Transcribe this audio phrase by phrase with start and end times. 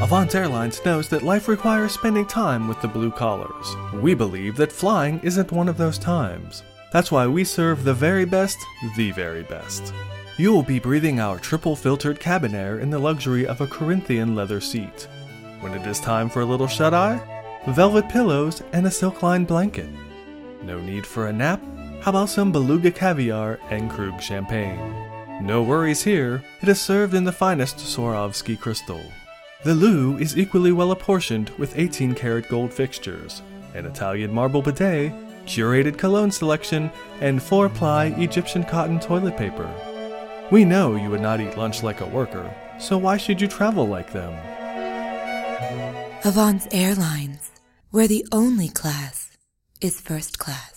[0.00, 3.76] Avance Airlines knows that life requires spending time with the blue collars.
[3.94, 6.62] We believe that flying isn't one of those times.
[6.92, 8.58] That's why we serve the very best,
[8.96, 9.94] the very best.
[10.36, 14.34] You will be breathing our triple filtered cabin air in the luxury of a Corinthian
[14.34, 15.08] leather seat.
[15.60, 17.20] When it is time for a little shut eye,
[17.68, 19.88] velvet pillows and a silk lined blanket.
[20.62, 21.62] No need for a nap?
[22.02, 24.78] How about some beluga caviar and Krug champagne?
[25.40, 29.00] No worries here, it is served in the finest Swarovski crystal.
[29.62, 33.42] The loo is equally well apportioned with 18 karat gold fixtures,
[33.74, 35.12] an Italian marble bidet,
[35.46, 36.90] curated cologne selection,
[37.20, 39.70] and 4 ply Egyptian cotton toilet paper.
[40.50, 43.86] We know you would not eat lunch like a worker, so why should you travel
[43.86, 44.32] like them?
[46.24, 47.50] Avance Airlines,
[47.90, 49.36] where the only class
[49.80, 50.73] is first class.